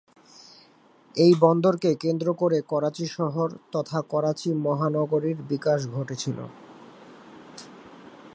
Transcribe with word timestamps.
এই 1.15 1.33
বন্দরকে 1.41 1.91
কেন্দ্র 1.95 2.27
করে 2.33 2.57
করাচি 2.67 3.05
শহর 3.17 3.49
তথা 3.71 3.99
করাচি 4.11 4.49
মহানগরীর 4.65 5.39
বিকাশ 5.43 5.79
ঘটেছিল। 5.87 6.37